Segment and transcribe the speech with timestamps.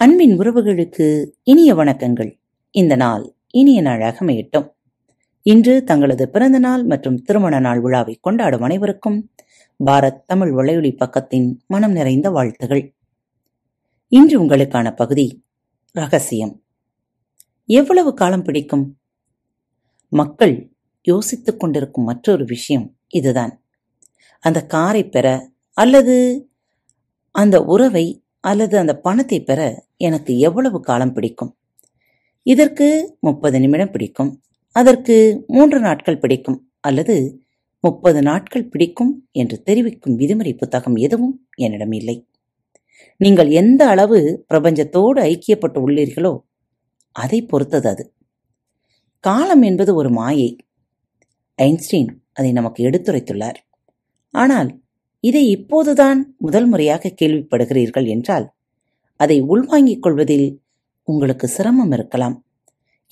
[0.00, 2.40] அன்பின் உறவுகளுக்கு இனிய வணக்கங்கள்.
[2.70, 4.70] இந்த நாள் இனிய நாளாக அமையட்டும்.
[5.42, 9.30] இன்று தங்களது பிறந்த நாள் மற்றும் திருமண நாள் விழாவை கொண்டாடும் அனைவருக்கும்
[9.86, 12.94] பாரத் தமிழ் வலையொலி பக்கத்தின் மனம் நிறைந்த வாழ்த்துகள்.
[14.08, 15.44] இன்று உங்களுக்கான பகுதி
[15.92, 16.62] ரகசியம்.
[17.66, 18.98] எவ்வளவு காலம் பிடிக்கும்?
[20.08, 20.72] மக்கள்
[21.02, 23.62] யோசித்துக் கொண்டிருக்கும் மற்றொரு விஷயம் இதுதான்.
[24.40, 26.48] அந்த காரை பெற அல்லது
[27.30, 31.56] அந்த உறவை அல்லது அந்த பணத்தை பெற எனக்கு எவ்வளவு காலம் பிடிக்கும்?
[32.42, 34.42] இதற்கு முப்பது நிமிடம் பிடிக்கும்.
[34.72, 36.70] அதற்கு மூன்று நாட்கள் பிடிக்கும்.
[36.80, 37.46] அல்லது
[37.80, 42.28] முப்பது நாட்கள் பிடிக்கும் என்று தெரிவிக்கும் விதிமுறை புத்தகம் எதுவும் என்னிடம் இல்லை.
[43.16, 46.40] நீங்கள் எந்த அளவு பிரபஞ்சத்தோடு ஐக்கியப்பட்டு உள்ளீர்களோ
[47.12, 48.14] அதை பொறுத்தது அது.
[49.20, 50.56] காலம் என்பது ஒரு மாயை.
[51.54, 53.58] ஐன்ஸ்டீன் அதை நமக்கு எடுத்துரைத்துள்ளார்.
[54.30, 54.82] ஆனால்
[55.24, 58.46] இதை இப்போதுதான் முதல் முறையாக கேள்விப்படுகிறீர்கள் என்றால்
[59.20, 60.48] அதை உள்வாங்கிக் கொள்வதில்
[61.08, 62.36] உங்களுக்கு சிரமம் இருக்கலாம்.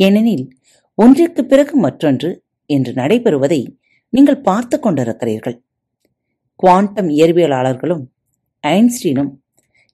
[0.01, 0.45] ஏனெனில்
[0.99, 2.31] ஒன்றிற்கு பிறகு மற்றொன்று
[2.71, 3.61] என்று நடைபெறுவதை
[4.13, 5.57] நீங்கள் பார்த்து கொண்டிருக்கிறீர்கள்.
[6.61, 8.05] குவாண்டம் இயற்பியலாளர்களும்
[8.65, 9.33] ஐன்ஸ்டீனும்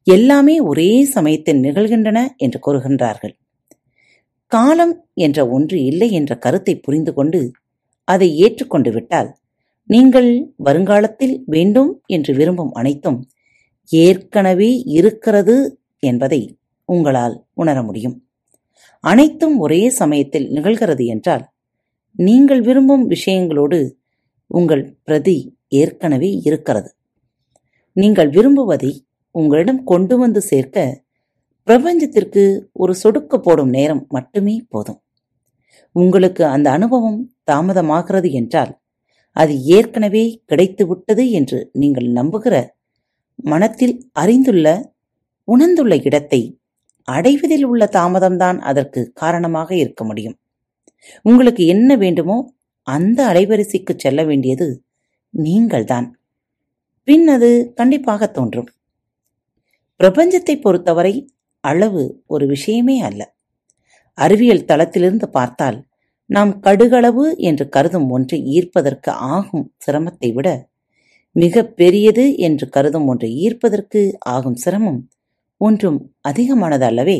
[0.06, 3.34] எல்லாமே ஒரே சமயத்தில் நிகழ்கின்றன என்று கூறுகின்றார்கள்.
[4.52, 7.40] காலம் என்ற ஒன்று இல்லை என்ற கருத்தை புரிந்து கொண்டு
[8.08, 9.30] அதை ஏற்றுக்கொண்டு விட்டால்
[9.90, 13.20] நீங்கள் வருங்காலத்தில் வேண்டும் என்று விரும்பும் அனைத்தும்
[13.90, 15.56] ஏற்கனவே இருக்கிறது
[15.98, 16.40] என்பதை
[16.88, 18.16] உங்களால் உணர முடியும்.
[19.04, 21.44] அனைத்தும் ஒரே சமயத்தில் நிகழ்கிறது என்றால்
[22.18, 23.78] நீங்கள் விரும்பும் விஷயங்களோடு
[24.50, 25.36] உங்கள் பிரதி
[25.68, 26.90] ஏற்கனவே இருக்கிறது.
[27.96, 28.92] நீங்கள் விரும்புவதை
[29.34, 31.04] உங்களிடம் கொண்டு வந்து சேர்க்க
[31.68, 35.00] பிரபஞ்சத்திற்கு ஒரு சொடுக்க போடும் நேரம் மட்டுமே போதும்.
[35.96, 38.72] உங்களுக்கு அந்த அனுபவம் தாமதமாகிறது என்றால்
[39.36, 42.68] அது ஏற்கனவே கிடைத்துவிட்டது என்று நீங்கள் நம்புகிற
[43.34, 44.94] மனத்தில் அறிந்துள்ள
[45.44, 46.60] உணர்ந்துள்ள இடத்தை
[47.08, 50.36] அடைவதில் உள்ள தாமதம்தான் அதற்கு காரணமாக இருக்க முடியும்.
[51.22, 54.84] உங்களுக்கு என்ன வேண்டுமோ அந்த அலைவரிசைக்கு செல்ல வேண்டியது
[55.30, 56.20] நீங்கள்தான்.
[57.04, 58.68] பின் அது கண்டிப்பாக தோன்றும்.
[60.00, 61.14] பிரபஞ்சத்தை பொறுத்தவரை
[61.60, 63.34] அளவு ஒரு விஷயமே அல்ல.
[64.18, 65.78] அறிவியல் தளத்திலிருந்து பார்த்தால்
[66.32, 70.48] நாம் கடுகளவு என்று கருதும் ஒன்றை ஈர்ப்பதற்கு ஆகும் சிரமத்தை விட
[71.36, 75.00] மிக பெரியது என்று கருதும் ஒன்றை ஈர்ப்பதற்கு ஆகும் சிரமம்
[75.60, 77.18] ஒன்றும் அதிகமானது அல்லவே.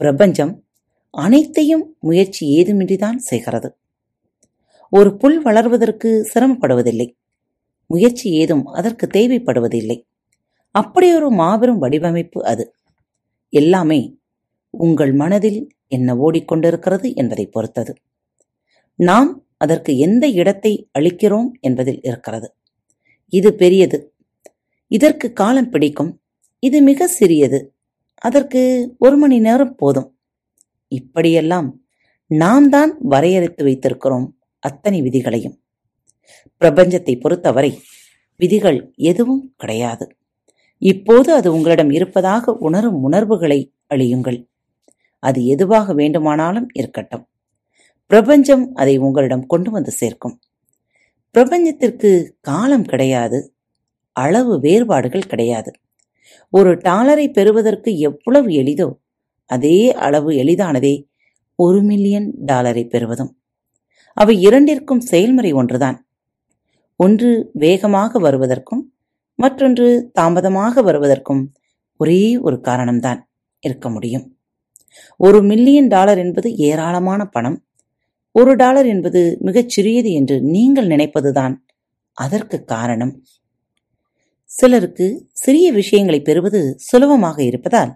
[0.00, 0.52] பிரபஞ்சம்
[1.14, 3.68] அனைத்தையும் முயற்சி ஏதுமின்றிதான் செய்கிறது.
[4.92, 7.08] ஒரு புல் வளர்வதற்கு சிரமப்படுவதில்லை.
[7.90, 9.98] முயற்சி ஏதும் அதற்கு தேவைப்படுவதில்லை.
[10.74, 12.64] அப்படியொரு மாபெரும் வடிவமைப்பு அது.
[13.52, 14.00] எல்லாமே
[14.70, 17.94] உங்கள் மனதில் என்ன ஓடிக்கொண்டிருக்கிறது என்பதை பொறுத்தது.
[18.94, 22.54] நாம் அதற்கு எந்த இடத்தை அளிக்கிறோம் என்பதில் இருக்கிறது.
[23.28, 24.14] இது பெரியது.
[24.88, 26.20] இதற்கு காலம் பிடிக்கும்.
[26.58, 27.74] இது மிக சிறியது.
[28.14, 30.18] அதற்கு ஒரு மணி நேரம் போதும்.
[30.88, 31.82] இப்படியெல்லாம்
[32.26, 34.26] நாம் தான் வரையறுத்து வைத்திருக்கிறோம்
[34.58, 35.60] அத்தனை விதிகளையும்.
[36.60, 37.80] பிரபஞ்சத்தை பொறுத்தவரை
[38.36, 40.16] விதிகள் எதுவும் கிடையாது.
[40.78, 44.46] இப்போது அது உங்களிடம் இருப்பதாக உணரும் உணர்வுகளை அழியுங்கள்.
[45.18, 47.28] அது எதுவாக வேண்டுமானாலும் இருக்கட்டும்.
[48.06, 50.40] பிரபஞ்சம் அதை உங்களிடம் கொண்டு வந்து சேர்க்கும்.
[51.34, 53.54] பிரபஞ்சத்திற்கு காலம் கிடையாது
[54.12, 55.70] அளவு வேறுபாடுகள் கிடையாது.
[56.50, 58.98] ஒரு டாலரை பெறுவதற்கு எவ்வளவு எளிதோ
[59.46, 61.08] அதே அளவு எளிதானதே
[61.54, 63.38] ஒரு மில்லியன் டாலரை பெறுவதும்.
[64.12, 66.08] அவை இரண்டிற்கும் செயல்முறை ஒன்றுதான்.
[66.96, 68.94] ஒன்று வேகமாக வருவதற்கும்
[69.34, 71.52] மற்றொன்று தாமதமாக வருவதற்கும்
[71.96, 73.20] ஒரே ஒரு காரணம்தான்
[73.60, 74.37] இருக்க முடியும்.
[75.16, 77.58] ஒரு மில்லியன் டாலர் என்பது ஏராளமான பணம்.
[78.34, 81.54] ஒரு டாலர் என்பது மிகச் சிறியது என்று நீங்கள் நினைப்பதுதான்
[82.12, 83.12] அதற்கு காரணம்.
[84.50, 87.92] சிலருக்கு சிறிய விஷயங்களை பெறுவது சுலபமாக இருப்பதால்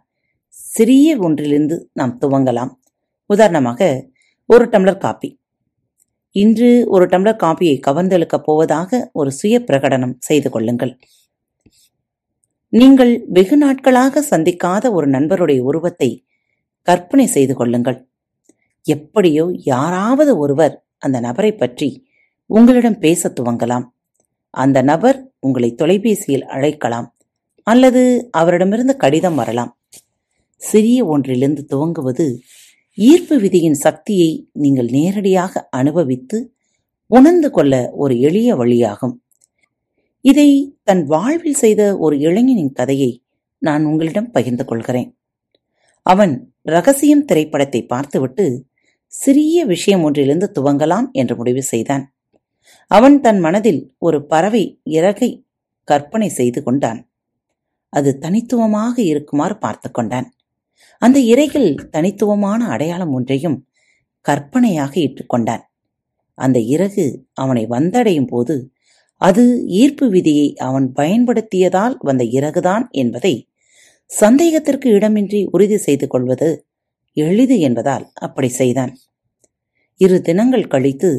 [0.48, 2.72] சிறிய ஒன்றிலிருந்து நாம் துவங்கலாம்.
[3.31, 3.81] உதாரணமாக
[4.47, 5.31] ஒரு டம்ளர் காப்பி
[6.36, 10.92] இன்று ஒரு டம்ளர் காப்பியை கவர்ந்தெழுக்கப் போவதாக ஒரு சுய பிரகடனம் செய்து கொள்ளுங்கள்.
[12.72, 16.11] நீங்கள் வெகு நாட்களாக சந்திக்காத ஒரு நண்பருடைய உருவத்தை
[16.82, 17.99] கற்பனை செய்து கொள்ளுங்கள்.
[18.87, 21.88] எப்படியோ யாராவது ஒருவர் அந்த நபரை பற்றி
[22.46, 23.84] உங்களிடம் பேச துவங்கலாம்.
[24.50, 27.14] அந்த நபர் உங்களை தொலைபேசியில் அழைக்கலாம்
[27.62, 29.79] அல்லது அவரிடமிருந்து கடிதம் வரலாம்.
[30.56, 32.26] சிறிய ஒன்றிலிருந்து துவங்குவது
[32.94, 36.55] ஈர்ப்பு விதியின் சக்தியை நீங்கள் நேரடியாக அனுபவித்து
[37.06, 39.14] உணர்ந்து கொள்ள ஒரு எளிய வழியாகும்.
[40.20, 40.49] இதை
[40.82, 43.23] தன் வாழ்வில் செய்த ஒரு இளைஞனின் கதையை
[43.58, 45.11] நான் உங்களிடம் பகிர்ந்து கொள்கிறேன்.
[46.06, 46.32] அவன்
[46.62, 48.44] ரகசியம் திரைப்படத்தை பார்த்துவிட்டு
[49.12, 52.04] சிறிய விஷயம் ஒன்றிலிருந்து துவங்கலாம் என்று முடிவு செய்தான்.
[52.90, 55.31] அவன் தன் மனதில் ஒரு பறவை இறகை
[55.88, 57.00] கற்பனை செய்து கொண்டான்.
[57.93, 60.28] அது தனித்துவமாக இருக்குமாறு பார்த்து கொண்டான்.
[61.02, 63.58] அந்த இறையில் தனித்துவமான அடையாளம் ஒன்றையும்
[64.26, 65.64] கற்பனையாக இட்டுக்கொண்டான்
[66.38, 68.55] அந்த இறகு அவனை வந்தடையும் போது
[69.20, 73.34] அது ஈர்ப்பு விதியை அவன் பயன்படுத்தியதால் வந்த இறகுதான் என்பதை
[74.12, 76.67] சந்தேகத்திற்கு இடமின்றி உறுதி செய்து கொள்வது
[77.12, 78.93] எளிது என்பதால் அப்படி செய்தான்.
[79.97, 81.11] இரு தினங்கள் கழித்து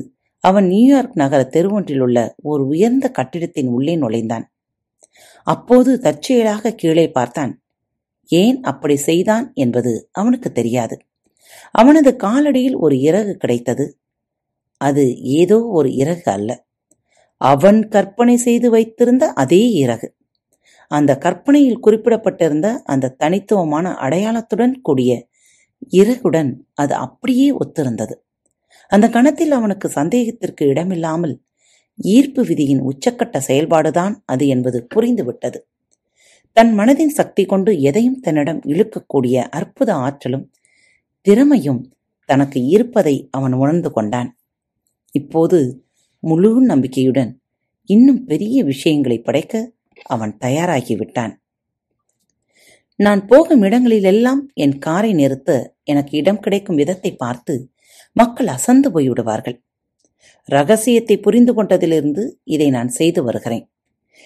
[0.44, 4.46] அவன் நியூயார்க் நகர தெருவொன்றில் உள்ள ஒரு உயர்ந்த கட்டிடத்தின் உள்ளே நுழைந்தான்.
[5.44, 7.54] அப்போது தற்செயலாக கீழே பார்த்தான்.
[8.30, 10.98] ஏன் அப்படி செய்தான் என்பது அவனுக்கு தெரியாது.
[11.72, 13.86] அவனது காலடியில் ஒரு இறகு கிடைத்தது.
[14.78, 15.04] அது
[15.34, 16.52] ஏதோ ஒரு இறகு அல்ல.
[17.42, 20.08] அவன் கற்பனை செய்து வைத்திருந்த அதே இறகு.
[20.94, 25.12] அந்த கற்பனையில் குறிப்பிடப்பட்டிருந்த அந்த தனித்துவமான அடையாளத்துடன் கூடிய
[25.94, 28.16] இறகுடன் அது அப்படியே ஒத்திருந்தது.
[28.92, 31.36] அந்த கணத்தில் அவனுக்கு சந்தேகத்திற்கு இடமில்லாமல்
[32.00, 35.60] ஈர்ப்பு விதியின் உச்சக்கட்ட செயல்பாடுதான் அது என்பது புரிந்துவிட்டது.
[36.58, 40.46] தன் மனதின் சக்தி கொண்டு எதையும் தன்னிடம் இழுக்கக்கூடிய அற்புத ஆற்றலும்
[41.26, 41.82] திறமையும்
[42.30, 44.30] தனக்கு இருப்பதை அவன் உணர்ந்து கொண்டான்.
[45.16, 45.60] இப்போது
[46.24, 47.32] முழு நம்பிக்கையுடன்
[47.90, 49.64] இன்னும் பெரிய விஷயங்களை படைக்க
[50.04, 51.34] அவன் தயாராகிவிட்டான்.
[53.00, 57.54] நான் போகும் இடங்களிலெல்லாம் என் காரை நிறுத்த எனக்கு இடம் கிடைக்கும் விதத்தை பார்த்து
[58.12, 59.58] மக்கள் அசந்து போய்விடுவார்கள்.
[60.50, 63.66] ரகசியத்தை புரிந்து கொண்டதிலிருந்து இதை நான் செய்து வருகிறேன்.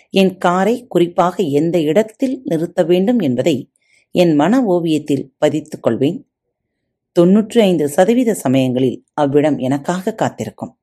[0.10, 3.72] என் காரை குறிப்பாக எந்த இடத்தில் நிறுத்த வேண்டும் என்பதை
[4.12, 6.18] என் மன ஓவியத்தில் பதித்துக் கொள்வேன்.
[7.16, 10.74] தொன்னூற்றி ஐந்து சதவீத சமயங்களில் அவ்விடம் எனக்காக காத்திருக்கும்.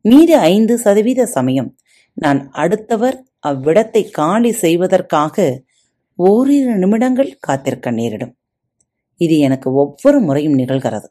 [0.00, 1.70] மீது ஐந்து சதவீத சமயம்
[2.16, 3.16] நான் அடுத்தவர்
[3.46, 5.46] அவ்விடத்தை காலி செய்வதற்காக
[6.18, 8.34] ஓரிரு நிமிடங்கள் காத்திருக்க நேரிடும்.
[9.20, 11.08] இது எனக்கு ஒவ்வொரு முறையும் நிகழ்கிறது.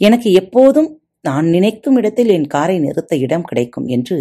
[0.00, 0.90] எனக்கு எப்போதும்
[1.20, 4.16] நான் நினைக்கும் இடத்தில் என் காரை நிறுத்த இடம் கிடைக்கும் என்று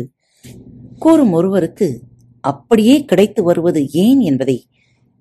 [0.99, 1.87] கூறும் ஒருவருக்கு
[2.43, 4.57] அப்படியே கிடைத்து வருவது ஏன் என்பதை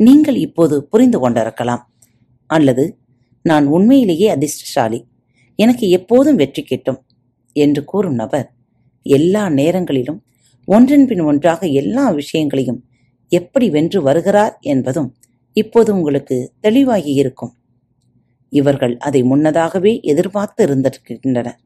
[0.01, 1.83] நீங்கள் இப்போது புரிந்து கொண்டிருக்கலாம்.
[2.51, 2.85] அல்லது
[3.45, 5.01] நான் உண்மையிலேயே அதிர்ஷ்டசாலி.
[5.59, 7.01] எனக்கு எப்போதும் வெற்றி கிட்டும்
[7.57, 8.49] என்று கூறும் நபர்
[9.07, 10.21] எல்லா நேரங்களிலும்
[10.69, 12.81] ஒன்றன் பின் ஒன்றாக எல்லா விஷயங்களையும்
[13.29, 15.11] எப்படி வென்று வருகிறார் என்பதும்
[15.53, 17.53] இப்போது உங்களுக்கு தெளிவாகி இருக்கும்.
[18.53, 21.59] இவர்கள் அதை முன்னதாகவே எதிர்பார்த்து இருந்திருக்கின்றனர்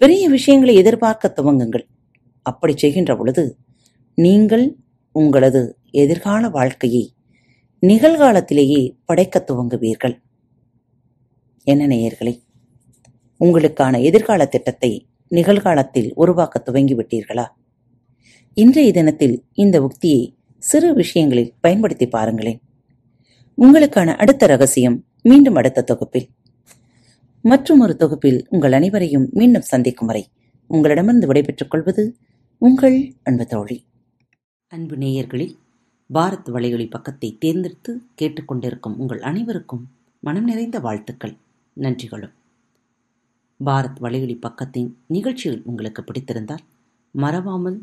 [0.00, 1.84] பெரிய விஷயங்களை எதிர்பார்க்க துவங்குங்கள்.
[2.42, 3.44] அப்படி செய்கின்ற பொழுது
[4.18, 4.66] நீங்கள்
[5.14, 7.04] உங்களது எதிர்கால வாழ்க்கையை
[7.82, 10.14] நிகழ்காலத்திலேயே படைக்க துவங்குவீர்கள்.
[11.66, 12.34] என்ன நேயர்களே
[13.40, 14.90] உங்களுக்கான எதிர்கால திட்டத்தை
[15.30, 17.46] நிகழ்காலத்தில் உருவாக்க துவங்கிவிட்டீர்களா?
[18.56, 22.60] இன்றைய தினத்தில் இந்த உக்தியை சிறு விஷயங்களில் பயன்படுத்தி பாருங்களேன்.
[23.58, 26.28] உங்களுக்கான அடுத்த ரகசியம் மீண்டும் அடுத்த தொகுப்பில்.
[27.42, 30.28] மற்றும் ஒரு தொகுப்பில் உங்கள் அனைவரையும் மீண்டும் சந்திக்கும் வரை
[30.66, 32.16] உங்களிடமிருந்து விடைபெற்றுக் கொள்வது
[32.58, 33.84] உங்கள் அன்பு தோழி.
[34.68, 35.54] அன்பு நேயர்களில்
[36.14, 39.88] பாரத் வலையொலி பக்கத்தை தேர்ந்தெடுத்து கேட்டுக்கொண்டிருக்கும் உங்கள் அனைவருக்கும்
[40.20, 41.36] மனம் நிறைந்த வாழ்த்துக்கள்.
[41.76, 42.32] நன்றிகளும்.
[43.64, 46.64] பாரத் வலையொலி பக்கத்தின் நிகழ்ச்சிகள் உங்களுக்கு பிடித்திருந்தால்
[47.10, 47.82] மறவாமல்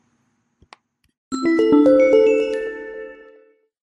[1.91, 2.20] Thank you.